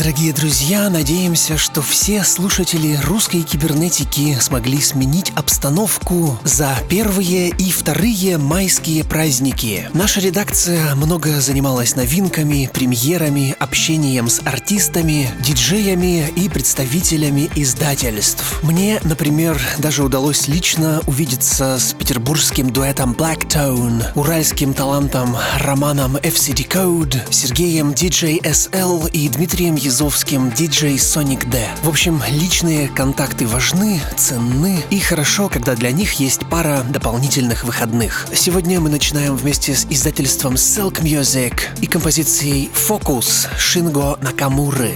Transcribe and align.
Дорогие 0.00 0.32
друзья. 0.32 0.88
Надеемся, 0.88 1.58
что 1.58 1.82
все 1.82 2.24
слушатели 2.24 2.98
русской 3.04 3.42
кибернетики 3.42 4.36
смогли 4.40 4.80
сменить 4.80 5.30
обстановку 5.36 6.38
за 6.42 6.74
первые 6.88 7.50
и 7.50 7.70
вторые 7.70 8.38
майские 8.38 9.04
праздники. 9.04 9.90
Наша 9.92 10.20
редакция 10.20 10.94
много 10.94 11.40
занималась 11.42 11.96
новинками, 11.96 12.70
премьерами, 12.72 13.54
общением 13.60 14.30
с 14.30 14.40
артистами, 14.46 15.30
диджеями 15.40 16.28
и 16.34 16.48
представителями 16.48 17.50
издательств. 17.54 18.62
Мне, 18.62 19.00
например, 19.04 19.60
даже 19.76 20.02
удалось 20.02 20.48
лично 20.48 21.02
увидеться 21.06 21.78
с 21.78 21.92
петербургским 21.92 22.70
дуэтом 22.70 23.12
Blacktone, 23.12 24.12
уральским 24.14 24.72
талантом 24.72 25.36
Романом 25.58 26.16
FCD 26.16 26.66
Code, 26.66 27.30
Сергеем 27.30 27.90
DJ 27.90 28.40
SL 28.42 29.10
и 29.10 29.28
Дмитрием 29.28 29.50
Дмитрием 29.50 29.89
Язовским, 29.90 30.52
диджей 30.52 30.94
Sonic 30.98 31.50
D. 31.50 31.66
В 31.82 31.88
общем, 31.88 32.22
личные 32.30 32.86
контакты 32.86 33.44
важны, 33.44 34.00
ценны 34.16 34.84
и 34.88 35.00
хорошо, 35.00 35.48
когда 35.48 35.74
для 35.74 35.90
них 35.90 36.12
есть 36.20 36.42
пара 36.48 36.84
дополнительных 36.88 37.64
выходных. 37.64 38.28
Сегодня 38.32 38.78
мы 38.78 38.88
начинаем 38.88 39.34
вместе 39.34 39.74
с 39.74 39.88
издательством 39.90 40.54
Silk 40.54 41.02
Music 41.02 41.76
и 41.80 41.88
композицией 41.88 42.70
Focus 42.72 43.48
Шинго 43.58 44.16
Накамуры. 44.22 44.94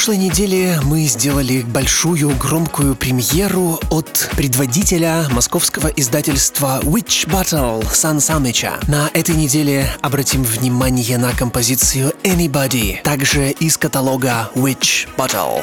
Прошлой 0.00 0.16
неделе 0.16 0.80
мы 0.82 1.02
сделали 1.02 1.60
большую 1.60 2.34
громкую 2.34 2.94
премьеру 2.94 3.78
от 3.90 4.30
предводителя 4.34 5.26
московского 5.30 5.88
издательства 5.88 6.80
Witch 6.84 7.28
Battle 7.28 7.86
Сан 7.92 8.18
Саныча. 8.18 8.80
На 8.88 9.10
этой 9.12 9.34
неделе 9.34 9.90
обратим 10.00 10.42
внимание 10.42 11.18
на 11.18 11.32
композицию 11.32 12.14
Anybody, 12.22 13.02
также 13.02 13.50
из 13.50 13.76
каталога 13.76 14.48
Witch 14.54 15.06
Battle. 15.18 15.62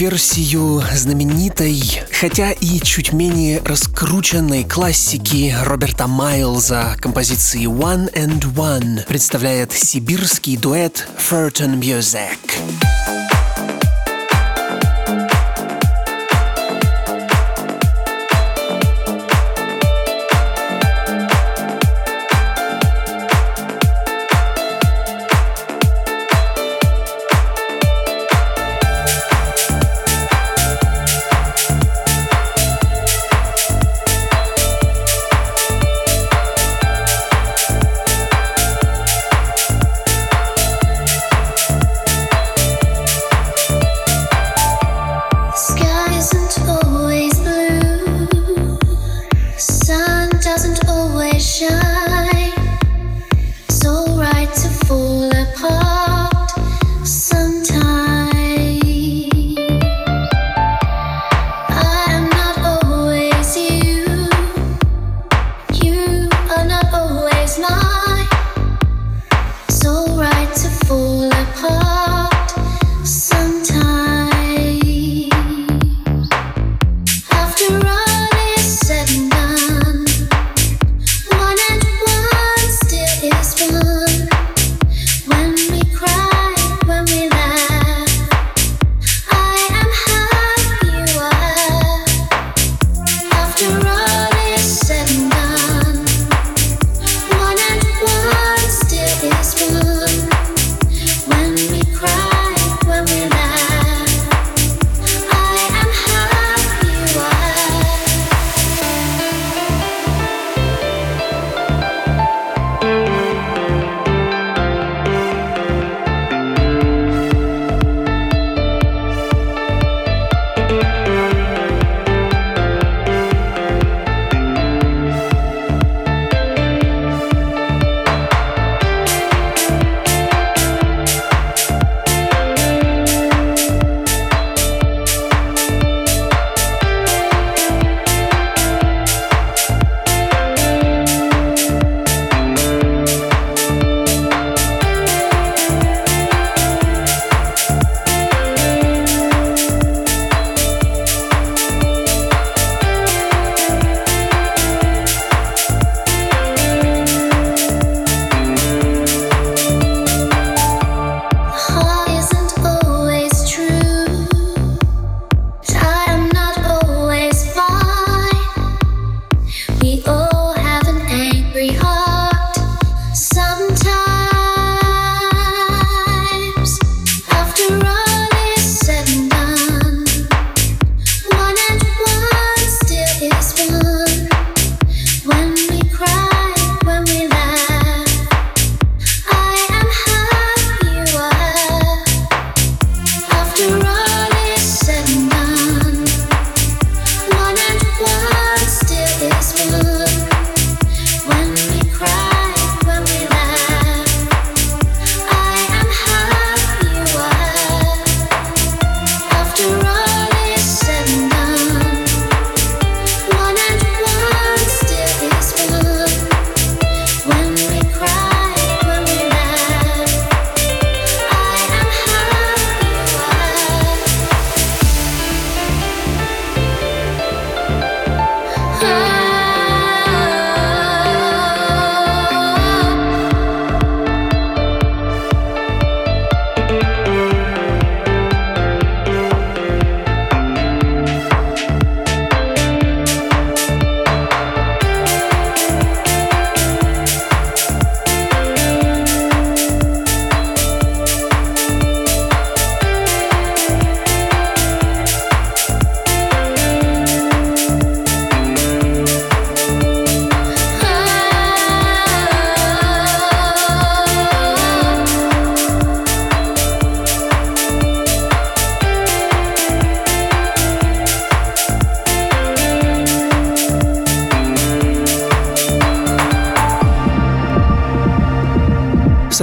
Версию 0.00 0.82
знаменитой, 0.94 1.78
хотя 2.10 2.52
и 2.52 2.80
чуть 2.80 3.12
менее 3.12 3.60
раскрученной 3.62 4.64
классики 4.64 5.54
Роберта 5.62 6.06
Майлза 6.06 6.96
композиции 6.98 7.64
One 7.66 8.10
and 8.14 8.40
One 8.54 9.04
представляет 9.06 9.72
сибирский 9.72 10.56
дуэт 10.56 11.06
Furton 11.18 11.78
Music. 11.78 12.49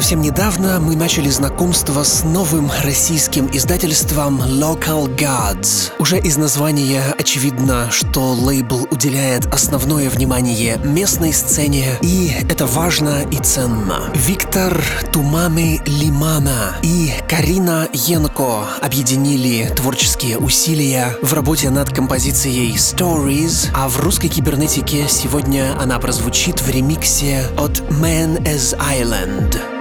Совсем 0.08 0.22
недавно 0.22 0.80
мы 0.80 0.96
начали 0.96 1.30
знакомство 1.30 2.02
с 2.02 2.24
новым 2.24 2.72
российским 2.82 3.50
издательством 3.52 4.42
Local 4.42 5.14
Gods. 5.14 5.92
Уже 6.00 6.18
из 6.18 6.38
названия 6.38 7.14
очевидно, 7.20 7.92
что 7.92 8.32
лейбл 8.32 8.88
уделяет 8.90 9.48
основное 9.48 10.10
внимание 10.10 10.78
местной 10.82 11.34
сцене, 11.34 11.98
и 12.02 12.32
это 12.50 12.66
важно 12.68 13.26
и 13.30 13.36
ценно. 13.40 14.10
Виктор 14.16 14.82
Туманы 15.12 15.82
Лимана 15.86 16.78
и 16.84 17.12
Карина 17.28 17.90
Янко 17.92 18.64
объединили 18.82 19.74
творческие 19.76 20.38
усилия 20.38 21.18
в 21.22 21.34
работе 21.34 21.70
над 21.70 21.90
композицией 21.90 22.78
Stories, 22.78 23.72
а 23.74 23.90
в 23.90 24.00
русской 24.00 24.30
кибернетике 24.30 25.10
сегодня 25.10 25.78
она 25.78 26.00
прозвучит 26.00 26.62
в 26.62 26.70
ремиксе 26.70 27.44
от 27.58 27.82
Man 27.90 28.42
as 28.44 28.74
Island. 28.80 29.77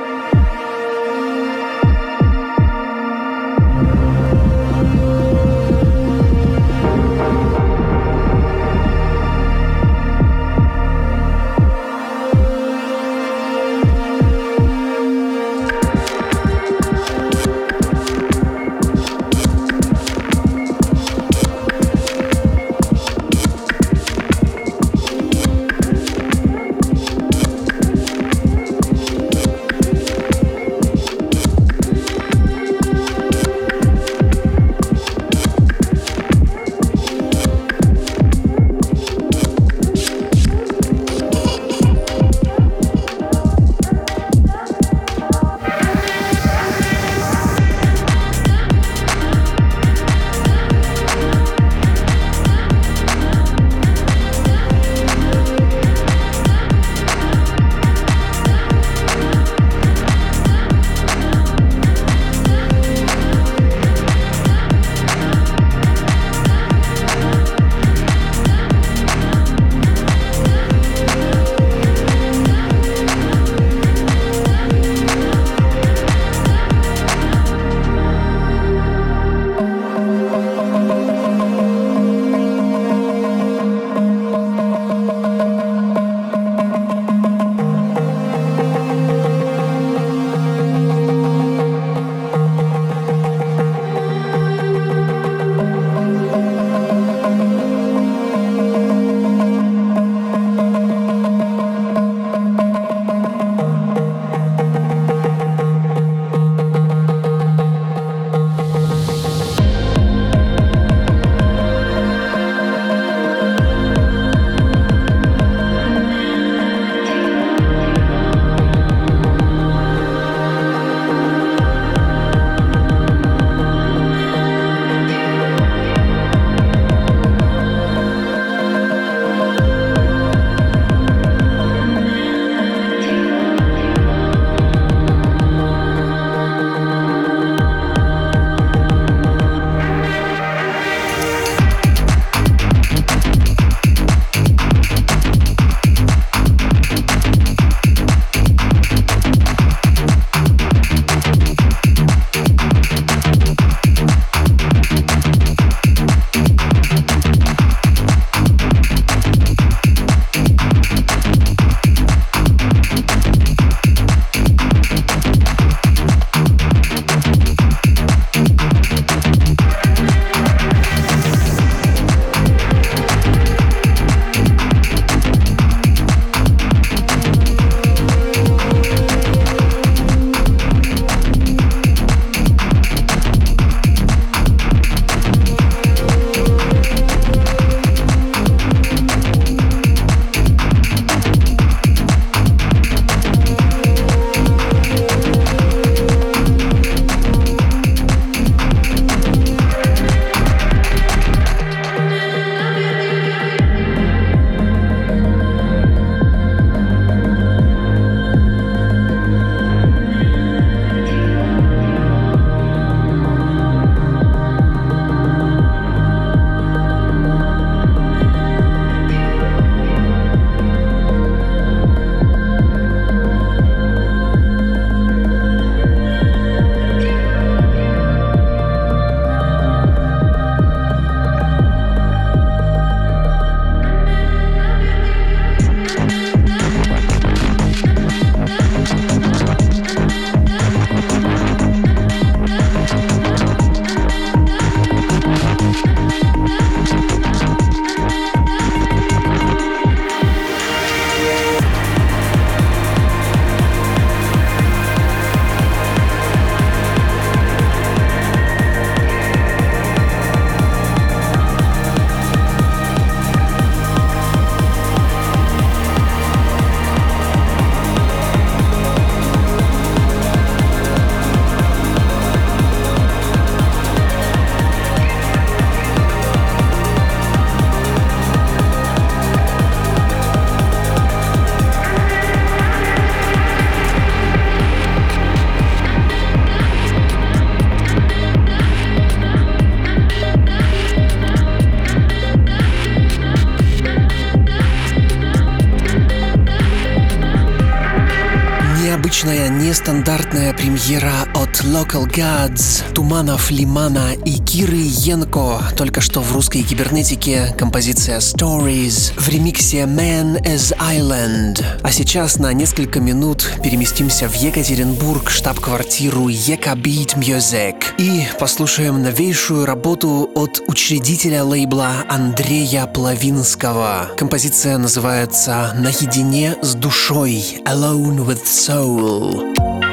Премьера 300.86 301.26
от 301.34 301.64
Local 301.64 302.06
Gods, 302.08 302.92
Туманов, 302.92 303.50
Лимана 303.50 304.12
и 304.24 304.38
Киры 304.38 304.78
Янко. 304.78 305.60
Только 305.76 306.00
что 306.00 306.20
в 306.20 306.32
русской 306.32 306.62
кибернетике 306.62 307.52
композиция 307.58 308.20
Stories 308.20 309.12
в 309.16 309.28
ремиксе 309.28 309.78
Man 309.78 310.40
as 310.44 310.76
Island. 310.78 311.64
А 311.82 311.90
сейчас 311.90 312.38
на 312.38 312.52
несколько 312.52 313.00
минут 313.00 313.50
переместимся 313.64 314.28
в 314.28 314.36
Екатеринбург, 314.36 315.28
штаб-квартиру 315.28 316.28
Ека 316.28 316.72
Beat 316.74 317.16
Music 317.16 317.76
и 317.98 318.28
послушаем 318.38 319.02
новейшую 319.02 319.66
работу 319.66 320.30
от 320.34 320.62
учредителя 320.68 321.42
лейбла 321.42 322.04
Андрея 322.08 322.86
Плавинского. 322.86 324.10
Композиция 324.16 324.78
называется 324.78 325.72
«Наедине 325.76 326.54
с 326.62 326.74
душой» 326.74 327.60
Alone 327.64 328.24
with 328.24 328.44
Soul. 328.44 329.85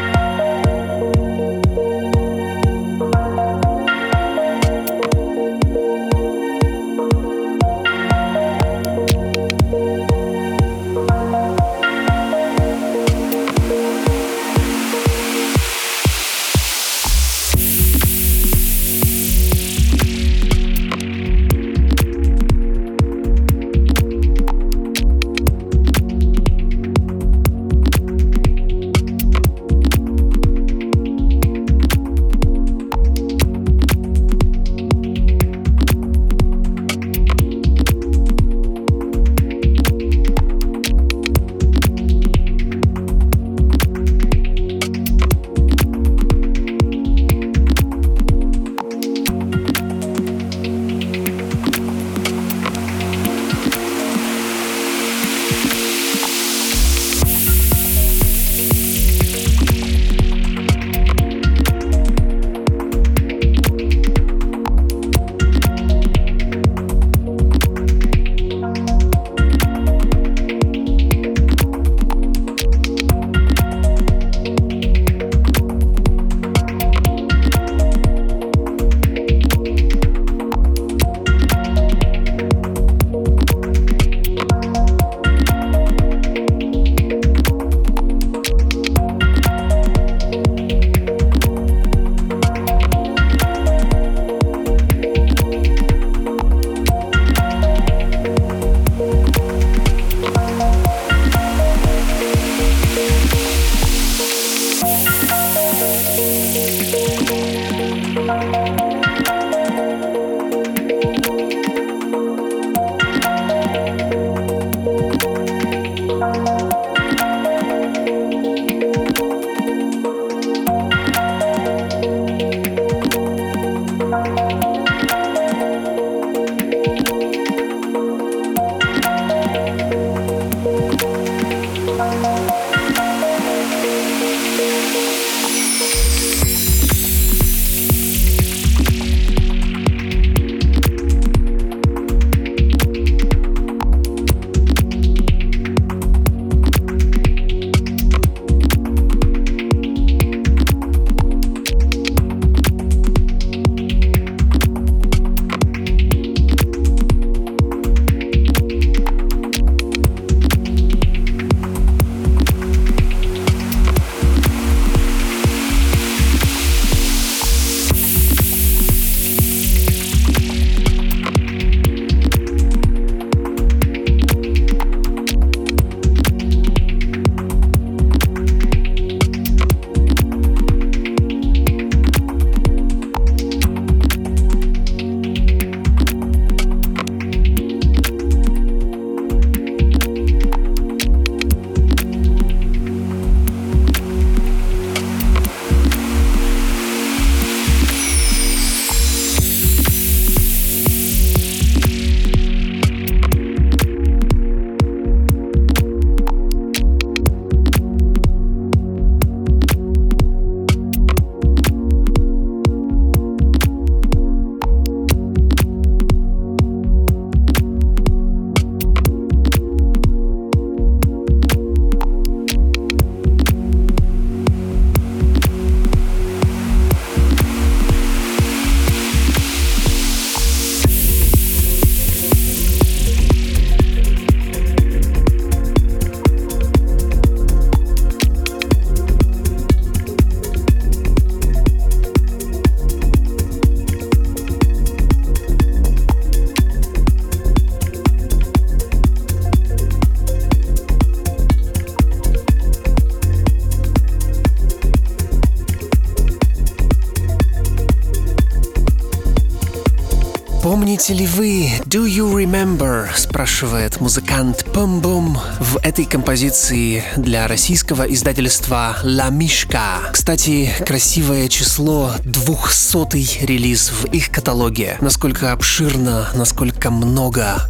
Помните 260.94 261.14
ли 261.16 261.26
вы 261.26 261.72
«Do 261.86 262.06
you 262.06 262.32
remember?» 262.32 263.08
спрашивает 263.16 264.00
музыкант 264.00 264.64
Пум-Бум 264.76 265.40
в 265.60 265.78
этой 265.78 266.06
композиции 266.06 267.04
для 267.18 267.48
российского 267.48 268.04
издательства 268.04 268.98
«La 269.04 269.32
Мишка». 269.32 270.12
Кстати, 270.12 270.70
красивое 270.86 271.48
число, 271.48 272.12
двухсотый 272.24 273.28
релиз 273.42 273.90
в 273.90 274.06
их 274.06 274.30
каталоге. 274.30 274.98
Насколько 275.02 275.52
обширно, 275.52 276.30
насколько 276.36 276.92
много. 276.92 277.68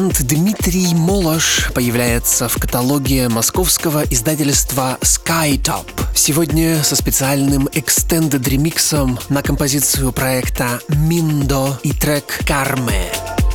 Талант 0.00 0.22
Дмитрий 0.22 0.94
Молош 0.94 1.70
появляется 1.74 2.48
в 2.48 2.54
каталоге 2.54 3.28
московского 3.28 4.02
издательства 4.04 4.96
Skytop. 5.02 5.84
Сегодня 6.14 6.82
со 6.82 6.96
специальным 6.96 7.66
extended 7.66 8.48
ремиксом 8.48 9.18
на 9.28 9.42
композицию 9.42 10.12
проекта 10.12 10.80
Миндо 10.88 11.78
и 11.82 11.92
трек 11.92 12.40
«Карме». 12.46 13.49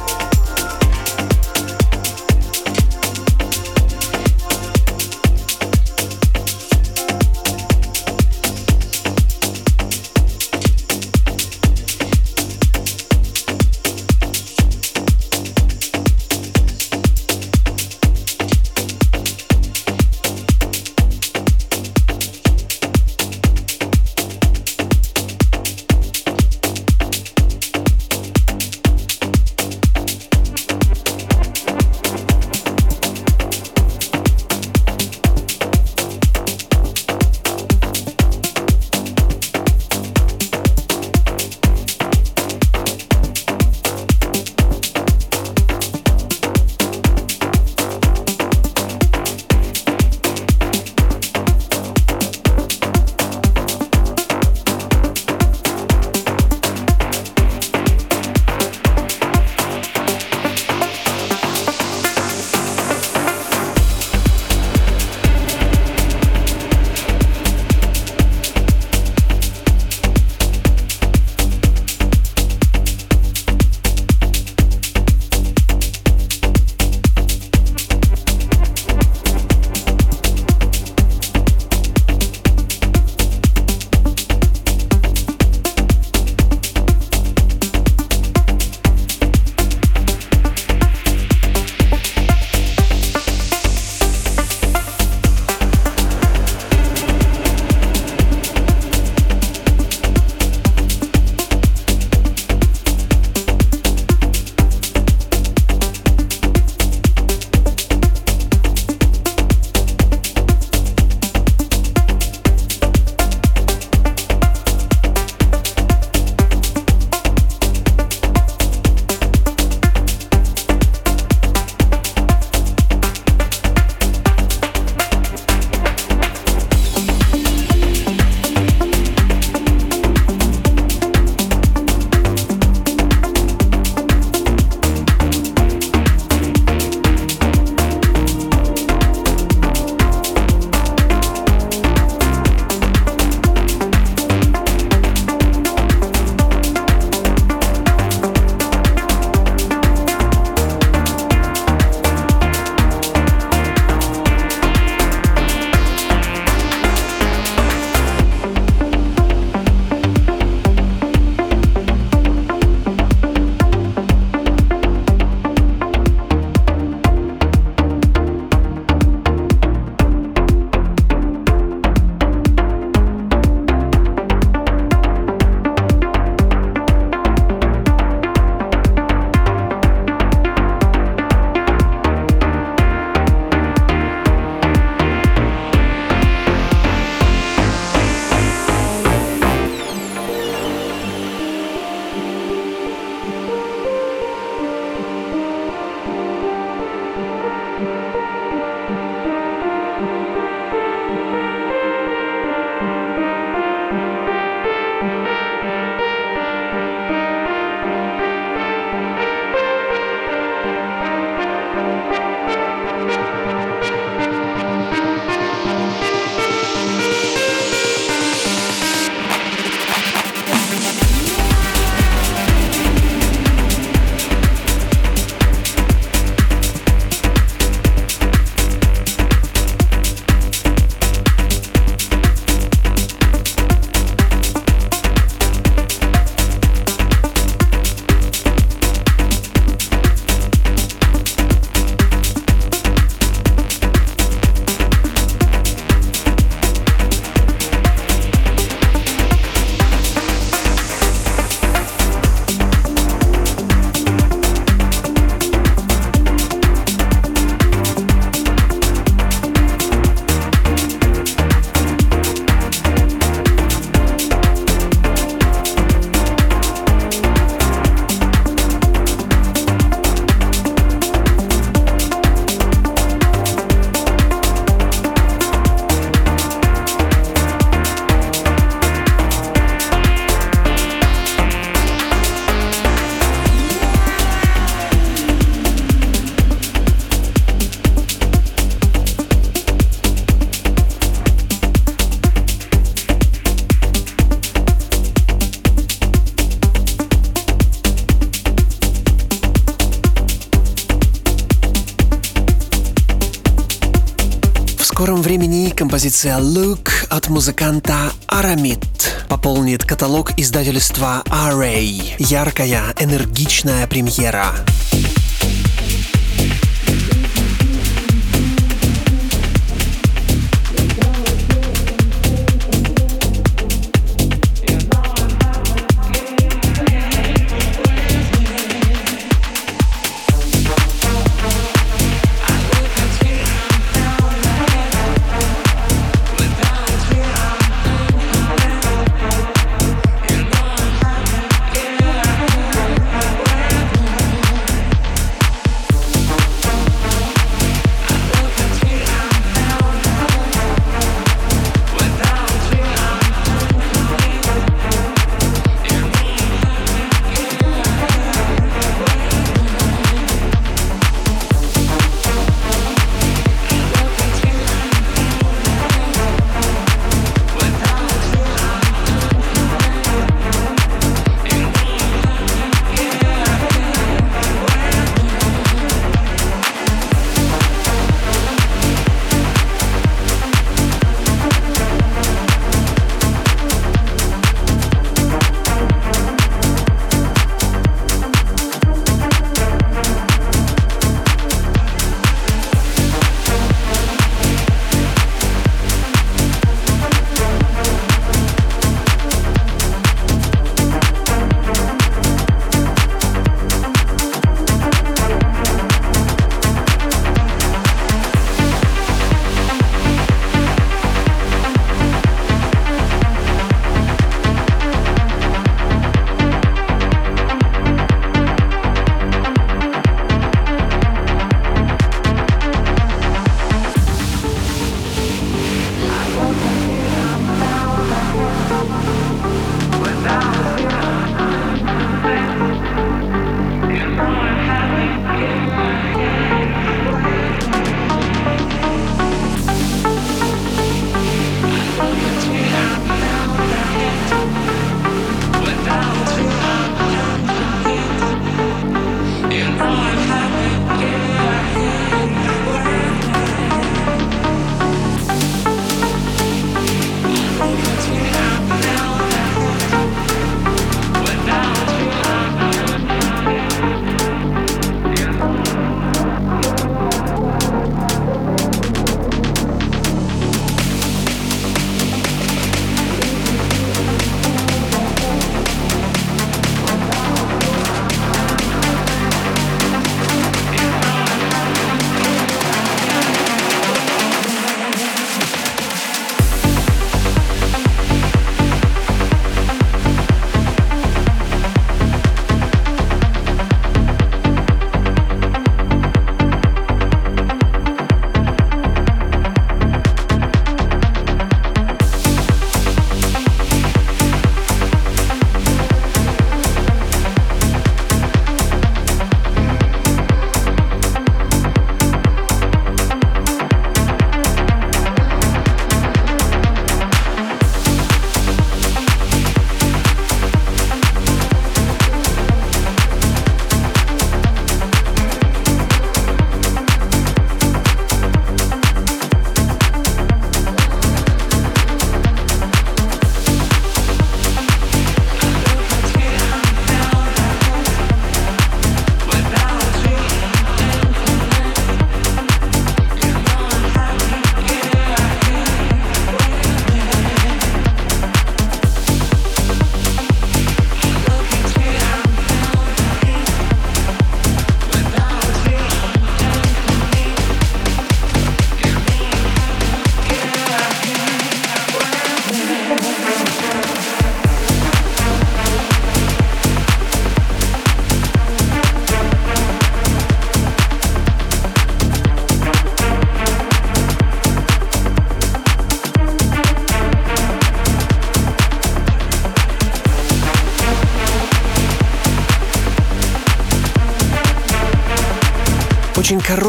Композиция 306.15 306.37
«Look» 306.37 306.89
от 307.09 307.27
музыканта 307.27 308.11
Арамид 308.27 308.79
пополнит 309.27 309.83
каталог 309.83 310.31
издательства 310.37 311.23
Array. 311.25 312.15
Яркая, 312.19 312.93
энергичная 312.99 313.85
премьера. 313.87 314.47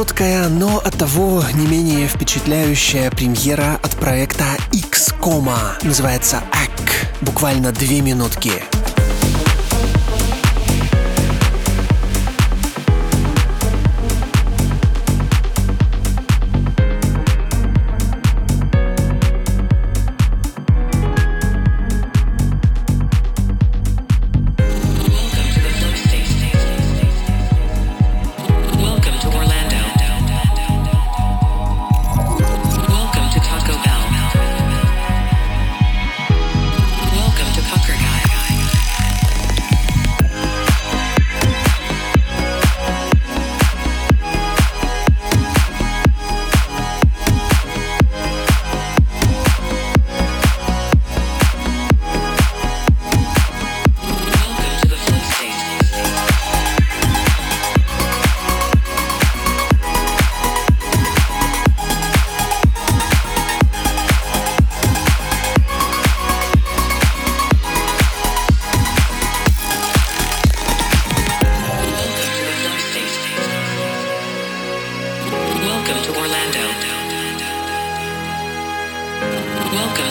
Короткая, 0.07 0.49
но 0.49 0.79
от 0.79 0.97
того 0.97 1.43
не 1.55 1.67
менее 1.67 2.07
впечатляющая 2.07 3.11
премьера 3.11 3.79
от 3.83 3.97
проекта 3.97 4.45
X-Coma. 4.73 5.57
Называется 5.83 6.43
«Ак». 6.53 6.71
Буквально 7.23 7.73
две 7.73 8.01
минутки. 8.01 8.76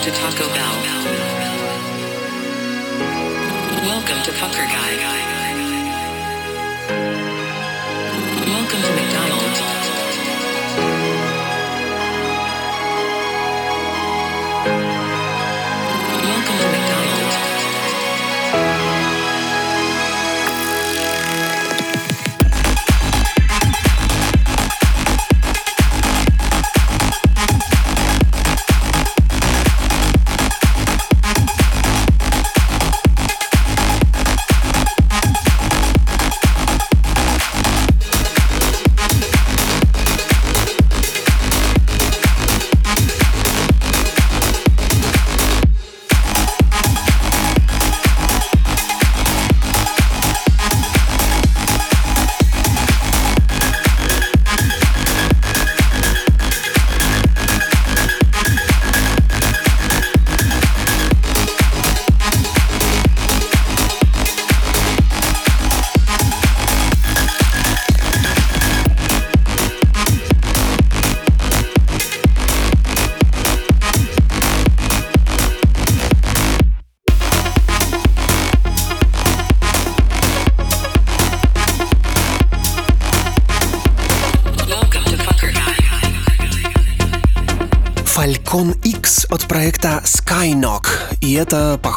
To 0.06 0.12
Taco 0.12 0.48
Bell. 0.50 0.76
Welcome 3.86 4.22
to 4.24 4.32
Fucker 4.32 4.68
Guy. 4.68 4.92
Welcome 8.46 8.82
to 8.82 8.92
McDonald's. 8.96 9.25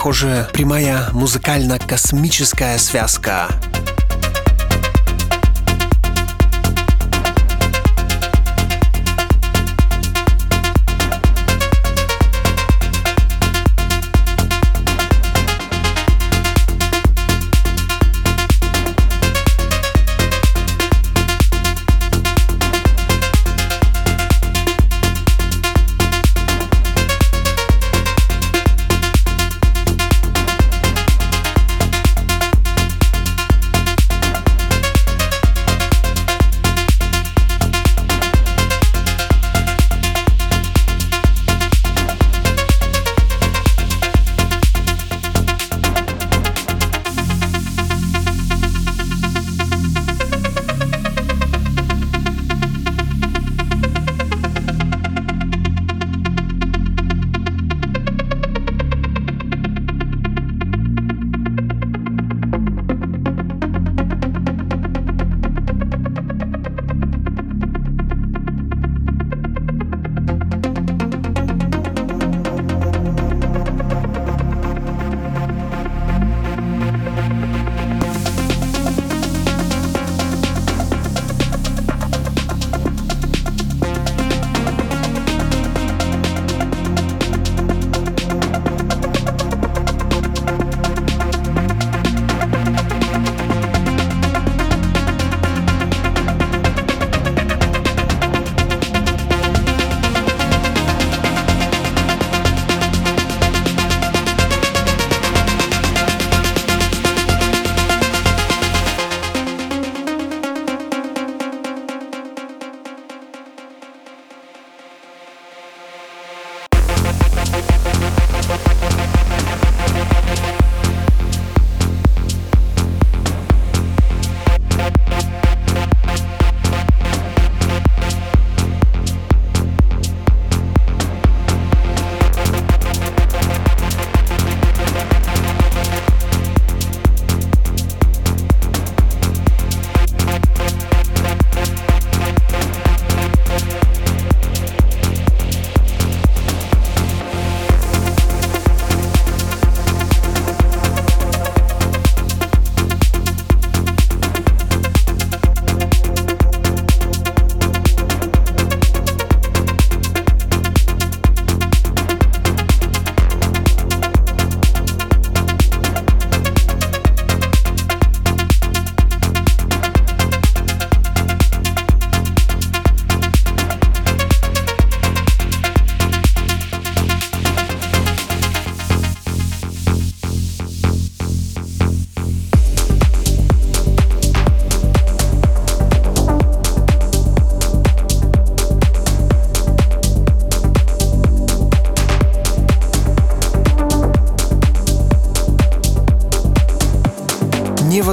Похоже, 0.08 0.48
прямая 0.54 1.10
музыкально-космическая 1.12 2.78
связка. 2.78 3.46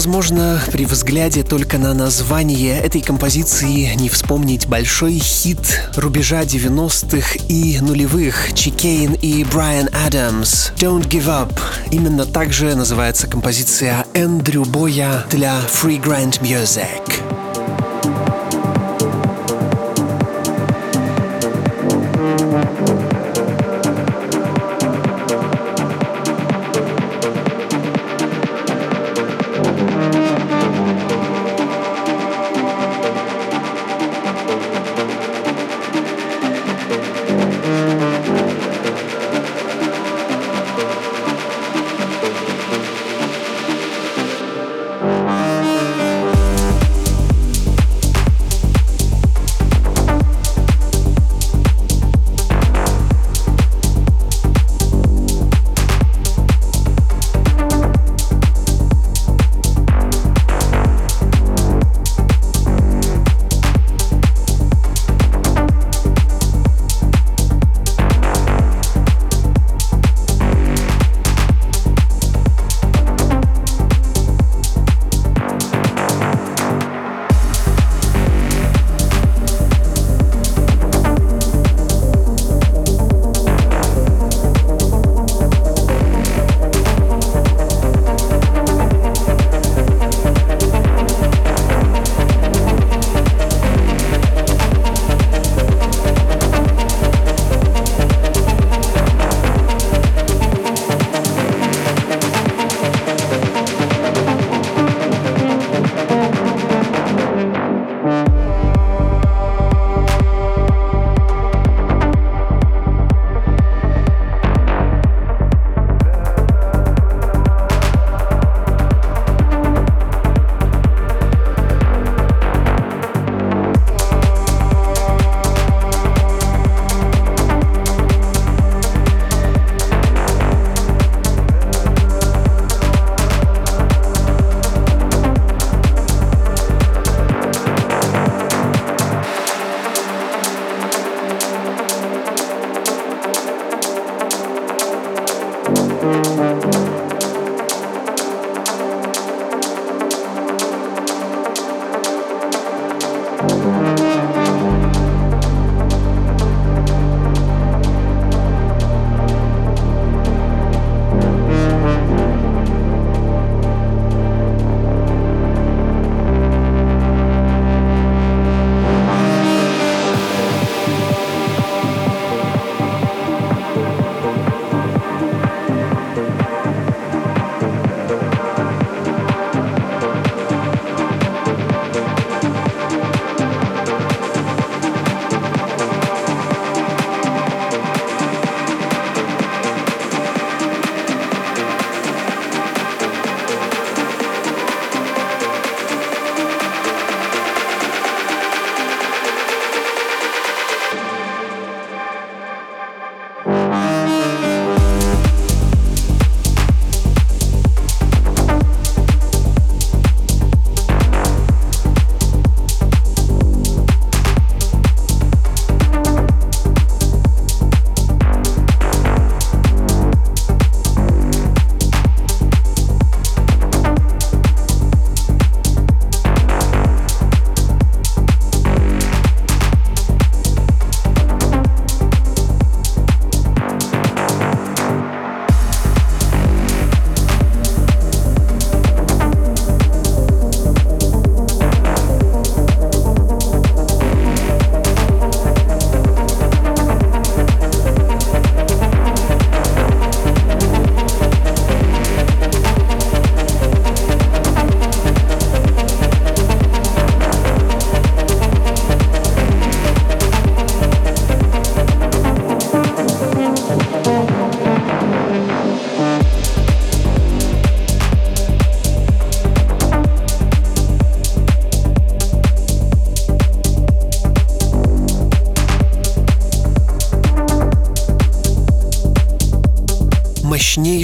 Невозможно 0.06 0.62
при 0.72 0.86
взгляде 0.86 1.42
только 1.42 1.80
на 1.80 1.96
название 1.96 2.80
этой 2.80 3.02
композиции 3.02 3.92
не 3.96 4.08
вспомнить 4.08 4.68
большой 4.68 5.14
хит 5.14 5.82
рубежа 5.96 6.44
90-х 6.44 7.40
и 7.50 7.80
нулевых 7.82 8.54
Чикейн 8.54 9.14
и 9.14 9.44
Брайан 9.46 9.90
Адамс 10.06 10.70
«Don't 10.78 11.10
Give 11.10 11.26
Up». 11.26 11.60
Именно 11.90 12.28
так 12.28 12.54
же 12.54 12.76
называется 12.76 13.26
композиция 13.26 14.06
Эндрю 14.14 14.66
Боя 14.66 15.26
для 15.32 15.60
Free 15.74 16.00
Grant 16.00 16.40
Music. 16.40 17.05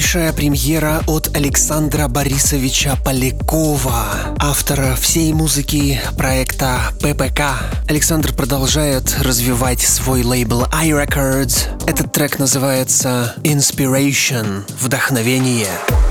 Мощнейшая 0.01 0.33
премьера 0.33 1.03
от 1.05 1.29
Александра 1.37 2.07
Борисовича 2.07 2.97
Полякова, 3.05 4.35
автора 4.39 4.95
всей 4.95 5.31
музыки 5.31 6.01
проекта 6.17 6.79
ППК. 7.01 7.41
Александр 7.87 8.33
продолжает 8.33 9.15
развивать 9.19 9.81
свой 9.81 10.23
лейбл 10.23 10.63
iRecords. 10.63 11.67
Этот 11.85 12.11
трек 12.11 12.39
называется 12.39 13.35
Inspiration– 13.43 14.63
Вдохновение. 14.81 15.67
Вдохновение. 15.69 16.10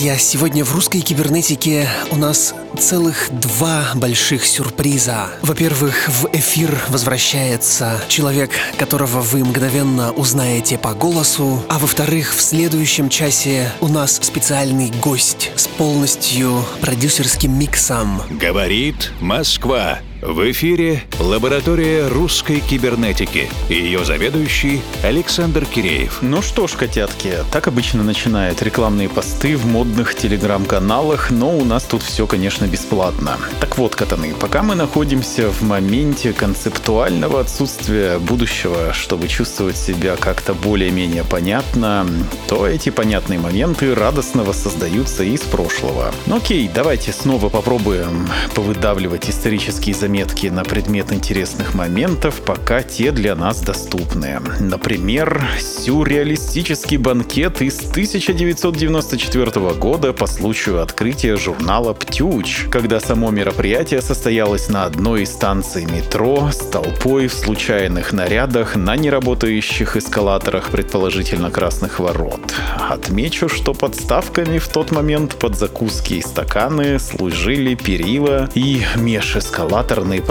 Друзья, 0.00 0.16
сегодня 0.16 0.64
в 0.64 0.74
русской 0.74 1.02
кибернетике 1.02 1.86
у 2.10 2.16
нас 2.16 2.54
целых 2.78 3.28
два 3.30 3.90
больших 3.94 4.46
сюрприза. 4.46 5.28
Во-первых, 5.42 6.08
в 6.08 6.26
эфир 6.32 6.74
возвращается 6.88 8.00
человек, 8.08 8.50
которого 8.78 9.20
вы 9.20 9.44
мгновенно 9.44 10.12
узнаете 10.12 10.78
по 10.78 10.94
голосу. 10.94 11.62
А 11.68 11.78
во-вторых, 11.78 12.34
в 12.34 12.40
следующем 12.40 13.10
часе 13.10 13.70
у 13.82 13.88
нас 13.88 14.16
специальный 14.22 14.90
гость 15.02 15.52
с 15.54 15.68
полностью 15.68 16.64
продюсерским 16.80 17.58
миксом. 17.58 18.22
Говорит 18.30 19.12
Москва. 19.20 19.98
В 20.22 20.50
эфире 20.50 21.02
лаборатория 21.20 22.08
русской 22.08 22.60
кибернетики. 22.60 23.50
Ее 23.68 24.04
заведующий 24.04 24.80
Александр 25.04 25.66
Киреев. 25.66 26.18
Ну 26.22 26.40
что 26.40 26.66
ж, 26.66 26.72
котятки, 26.72 27.34
так 27.52 27.68
обычно 27.68 28.02
начинают 28.02 28.62
рекламные 28.62 29.08
посты 29.08 29.56
в 29.56 29.66
модных 29.66 30.14
телеграм-каналах, 30.14 31.30
но 31.30 31.56
у 31.56 31.64
нас 31.64 31.84
тут 31.84 32.02
все, 32.02 32.26
конечно, 32.26 32.64
бесплатно. 32.64 33.36
Так 33.60 33.76
вот, 33.76 33.94
катаны, 33.94 34.34
пока 34.34 34.62
мы 34.62 34.74
находимся 34.74 35.50
в 35.50 35.62
моменте 35.62 36.32
концептуального 36.32 37.40
отсутствия 37.40 38.18
будущего, 38.18 38.94
чтобы 38.94 39.28
чувствовать 39.28 39.76
себя 39.76 40.16
как-то 40.16 40.54
более-менее 40.54 41.24
понятно, 41.24 42.06
то 42.48 42.66
эти 42.66 42.88
понятные 42.88 43.38
моменты 43.38 43.94
радостно 43.94 44.42
воссоздаются 44.42 45.22
из 45.22 45.42
прошлого. 45.42 46.14
Ну 46.26 46.36
окей, 46.36 46.70
давайте 46.74 47.12
снова 47.12 47.50
попробуем 47.50 48.28
повыдавливать 48.54 49.28
исторические 49.28 49.94
заметки 49.94 50.46
на 50.46 50.64
предмет 50.64 51.09
интересных 51.12 51.74
моментов, 51.74 52.40
пока 52.44 52.82
те 52.82 53.12
для 53.12 53.34
нас 53.34 53.60
доступны. 53.60 54.40
Например, 54.58 55.42
сюрреалистический 55.60 56.96
банкет 56.96 57.62
из 57.62 57.78
1994 57.90 59.74
года 59.74 60.12
по 60.12 60.26
случаю 60.26 60.82
открытия 60.82 61.36
журнала 61.36 61.92
«Птюч», 61.92 62.66
когда 62.70 63.00
само 63.00 63.30
мероприятие 63.30 64.02
состоялось 64.02 64.68
на 64.68 64.84
одной 64.84 65.22
из 65.22 65.32
станций 65.32 65.84
метро 65.84 66.50
с 66.52 66.58
толпой 66.58 67.28
в 67.28 67.34
случайных 67.34 68.12
нарядах 68.12 68.76
на 68.76 68.96
неработающих 68.96 69.96
эскалаторах 69.96 70.70
предположительно 70.70 71.50
красных 71.50 72.00
ворот. 72.00 72.40
Отмечу, 72.88 73.48
что 73.48 73.74
подставками 73.74 74.58
в 74.58 74.68
тот 74.68 74.90
момент 74.90 75.36
под 75.36 75.56
закуски 75.56 76.14
и 76.14 76.22
стаканы 76.22 76.98
служили 76.98 77.74
перила 77.74 78.48
и 78.54 78.82
межэскалатор 78.96 79.60
эскалаторные 79.70 80.22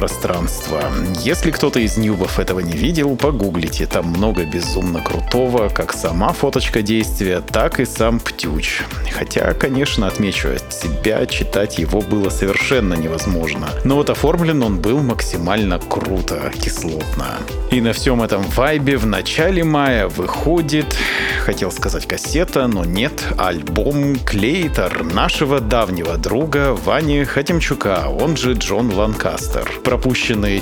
пространства. 0.69 0.81
Если 1.21 1.51
кто-то 1.51 1.79
из 1.79 1.97
нюбов 1.97 2.39
этого 2.39 2.59
не 2.59 2.73
видел, 2.73 3.15
погуглите, 3.15 3.85
там 3.85 4.07
много 4.07 4.45
безумно 4.45 5.01
крутого, 5.01 5.69
как 5.69 5.93
сама 5.93 6.33
фоточка 6.33 6.81
действия, 6.81 7.41
так 7.41 7.79
и 7.79 7.85
сам 7.85 8.19
Птюч. 8.19 8.81
Хотя, 9.11 9.53
конечно, 9.53 10.07
отмечу 10.07 10.49
от 10.49 10.73
себя, 10.73 11.25
читать 11.25 11.77
его 11.77 12.01
было 12.01 12.29
совершенно 12.29 12.93
невозможно. 12.93 13.69
Но 13.83 13.95
вот 13.95 14.09
оформлен 14.09 14.63
он 14.63 14.79
был 14.79 14.99
максимально 14.99 15.79
круто, 15.79 16.51
кислотно. 16.61 17.37
И 17.71 17.81
на 17.81 17.93
всем 17.93 18.21
этом 18.21 18.41
вайбе 18.43 18.97
в 18.97 19.05
начале 19.05 19.63
мая 19.63 20.07
выходит, 20.07 20.95
хотел 21.43 21.71
сказать 21.71 22.07
кассета, 22.07 22.67
но 22.67 22.85
нет, 22.85 23.23
альбом 23.37 24.17
Клейтер 24.17 25.03
нашего 25.03 25.59
давнего 25.59 26.17
друга 26.17 26.73
Вани 26.73 27.23
Хатимчука, 27.23 28.07
он 28.09 28.37
же 28.37 28.53
Джон 28.53 28.91
Ланкастер. 28.93 29.49
Monster. 29.49 29.83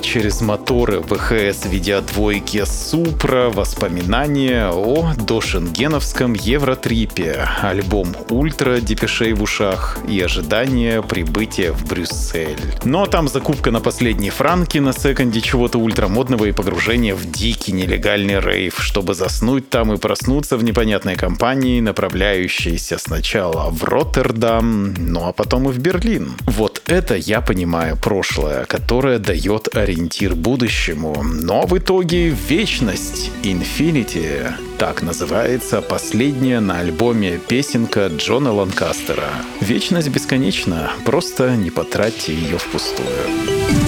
Через 0.02 0.42
моторы 0.42 1.02
ВХС 1.02 1.66
видеодвойки 1.66 2.64
Супра 2.66 3.50
воспоминания 3.50 4.70
о 4.70 5.14
дошенгеновском 5.16 6.34
Евротрипе, 6.34 7.48
альбом 7.62 8.16
Ультра 8.30 8.80
Депешей 8.80 9.34
в 9.34 9.44
ушах 9.44 10.00
и 10.08 10.20
ожидание 10.22 11.04
прибытия 11.04 11.72
в 11.72 11.86
Брюссель. 11.88 12.58
Но 12.84 13.06
там 13.06 13.28
закупка 13.28 13.72
на 13.72 13.80
последние 13.80 14.32
франки 14.32 14.78
на 14.78 14.94
секонде 14.94 15.42
чего-то 15.42 15.78
ультрамодного 15.78 16.46
и 16.46 16.52
погружение 16.52 17.14
в 17.14 17.30
дикий 17.30 17.72
нелегальный 17.72 18.40
рейв, 18.40 18.80
чтобы 18.80 19.14
заснуть 19.14 19.70
там 19.70 19.94
и 19.94 19.98
проснуться 19.98 20.58
в 20.58 20.64
непонятной 20.64 21.16
компании, 21.16 21.80
направляющейся 21.80 22.98
сначала 22.98 23.70
в 23.70 23.84
Роттердам, 23.84 24.94
ну 24.94 25.28
а 25.28 25.34
потом 25.34 25.70
и 25.70 25.72
в 25.72 25.80
Берлин. 25.80 26.34
Вот 26.46 26.82
это 26.88 27.16
я 27.16 27.42
понимаю 27.42 27.98
прошлое, 27.98 28.66
которая 28.66 29.20
дает 29.20 29.68
ориентир 29.88 30.36
будущему. 30.36 31.24
Но 31.24 31.66
в 31.66 31.78
итоге 31.78 32.30
вечность, 32.30 33.32
Infinity, 33.44 34.52
так 34.78 35.02
называется 35.02 35.82
последняя 35.82 36.60
на 36.60 36.80
альбоме 36.80 37.40
песенка 37.48 38.08
Джона 38.08 38.52
Ланкастера. 38.52 39.30
Вечность 39.62 40.10
бесконечна, 40.10 40.92
просто 41.06 41.56
не 41.56 41.72
потратьте 41.72 42.34
ее 42.34 42.58
впустую. 42.58 43.87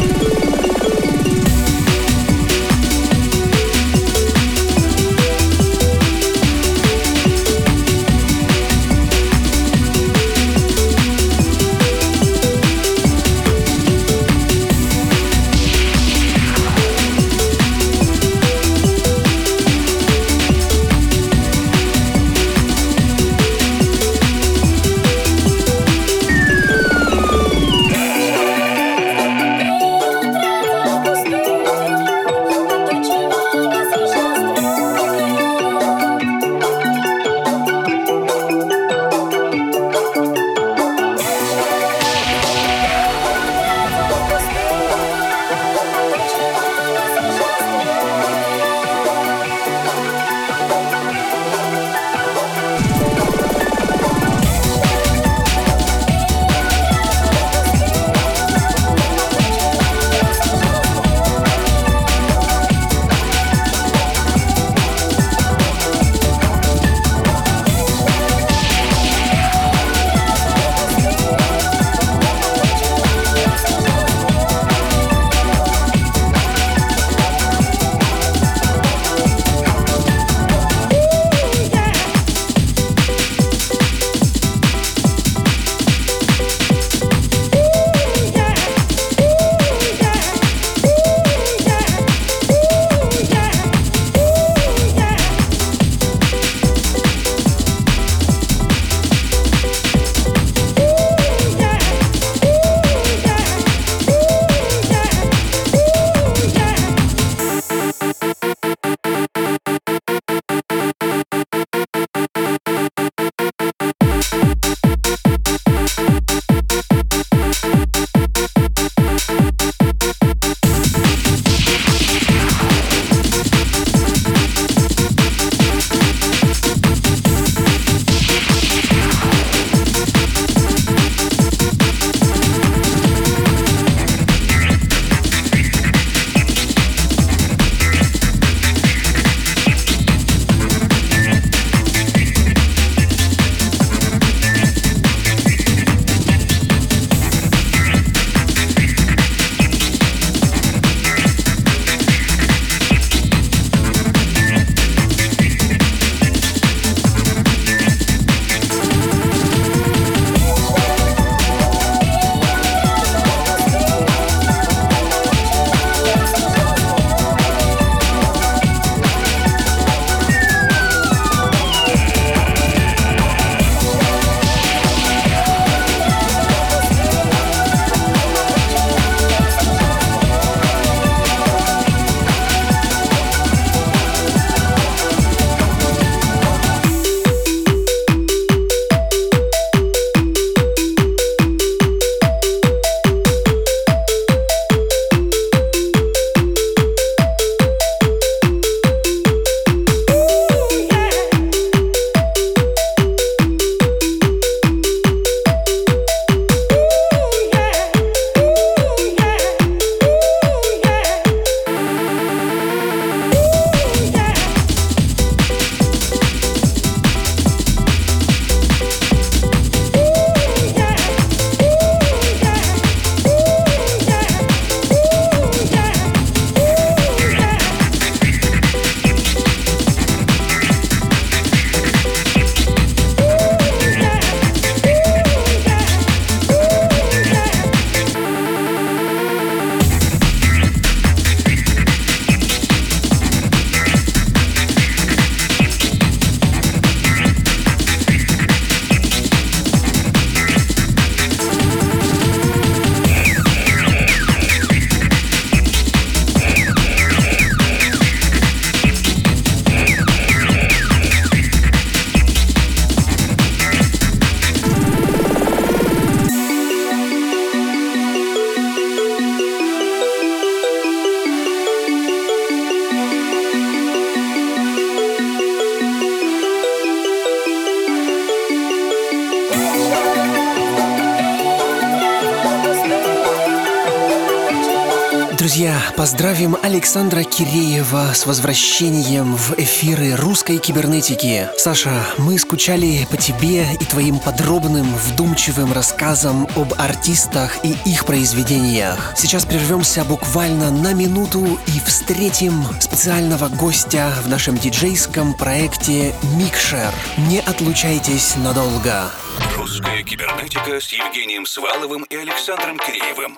Поздравим 286.00 286.56
Александра 286.64 287.24
Киреева 287.24 288.14
с 288.14 288.26
возвращением 288.26 289.36
в 289.36 289.60
эфиры 289.60 290.16
русской 290.16 290.58
кибернетики. 290.58 291.50
Саша, 291.58 291.92
мы 292.18 292.40
скучали 292.40 293.06
по 293.12 293.18
тебе 293.18 293.66
и 293.74 293.84
твоим 293.84 294.18
подробным, 294.18 294.96
вдумчивым 294.96 295.74
рассказам 295.74 296.48
об 296.56 296.74
артистах 296.78 297.66
и 297.66 297.76
их 297.84 298.06
произведениях. 298.06 299.12
Сейчас 299.18 299.44
прервемся 299.44 300.06
буквально 300.06 300.72
на 300.72 300.94
минуту 300.94 301.60
и 301.68 301.80
встретим 301.86 302.64
специального 302.80 303.50
гостя 303.50 304.14
в 304.24 304.30
нашем 304.30 304.58
диджейском 304.58 305.34
проекте 305.34 306.16
«Микшер». 306.38 306.94
Не 307.30 307.40
отлучайтесь 307.42 308.38
надолго. 308.38 309.12
Русская 309.58 310.02
кибернетика 310.04 310.80
с 310.80 310.94
Евгением 310.94 311.46
Сваловым 311.46 312.04
и 312.04 312.16
Александром 312.16 312.78
Киреевым. 312.78 313.38